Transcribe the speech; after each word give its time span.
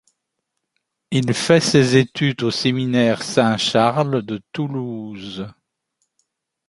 Il 1.11 1.31
fait 1.35 1.59
ses 1.59 1.95
études 1.95 2.41
au 2.41 2.49
séminaire 2.49 3.21
Saint-Charles 3.21 4.23
de 4.23 4.41
Toulouse. 4.51 5.45